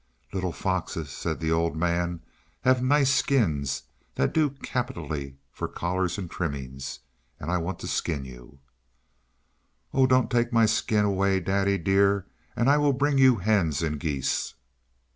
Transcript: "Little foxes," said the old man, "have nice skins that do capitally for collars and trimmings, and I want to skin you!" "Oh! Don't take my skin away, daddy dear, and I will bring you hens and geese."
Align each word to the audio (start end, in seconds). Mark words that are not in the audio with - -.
"Little 0.33 0.51
foxes," 0.51 1.11
said 1.11 1.39
the 1.39 1.51
old 1.51 1.75
man, 1.77 2.21
"have 2.61 2.81
nice 2.81 3.11
skins 3.13 3.83
that 4.15 4.33
do 4.33 4.49
capitally 4.49 5.37
for 5.51 5.67
collars 5.67 6.17
and 6.17 6.27
trimmings, 6.27 7.01
and 7.39 7.51
I 7.51 7.59
want 7.59 7.77
to 7.81 7.87
skin 7.87 8.25
you!" 8.25 8.57
"Oh! 9.93 10.07
Don't 10.07 10.31
take 10.31 10.51
my 10.51 10.65
skin 10.65 11.05
away, 11.05 11.39
daddy 11.39 11.77
dear, 11.77 12.25
and 12.55 12.67
I 12.67 12.77
will 12.79 12.93
bring 12.93 13.19
you 13.19 13.35
hens 13.35 13.83
and 13.83 13.99
geese." 13.99 14.55